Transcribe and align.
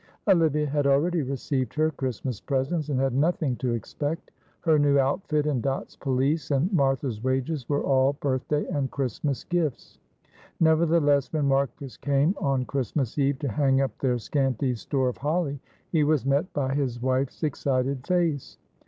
Olivia 0.27 0.65
had 0.65 0.87
already 0.87 1.21
received 1.21 1.75
her 1.75 1.91
Christmas 1.91 2.39
presents, 2.41 2.89
and 2.89 2.99
had 2.99 3.13
nothing 3.13 3.55
to 3.57 3.75
expect. 3.75 4.31
Her 4.61 4.79
new 4.79 4.97
outfit, 4.97 5.45
and 5.45 5.61
Dot's 5.61 5.95
pelisse, 5.95 6.49
and 6.49 6.73
Martha's 6.73 7.23
wages 7.23 7.69
were 7.69 7.83
all 7.83 8.13
birthday 8.13 8.65
and 8.65 8.89
Christmas 8.89 9.43
gifts. 9.43 9.99
Nevertheless 10.59 11.31
when 11.31 11.45
Marcus 11.47 11.97
came 11.97 12.33
on 12.41 12.65
Christmas 12.65 13.19
Eve 13.19 13.37
to 13.37 13.47
hang 13.51 13.79
up 13.79 13.95
their 13.99 14.17
scanty 14.17 14.73
store 14.73 15.09
of 15.09 15.17
holly, 15.17 15.59
he 15.91 16.03
was 16.03 16.25
met 16.25 16.51
by 16.51 16.73
his 16.73 16.99
wife's 16.99 17.43
excited 17.43 18.07
face. 18.07 18.57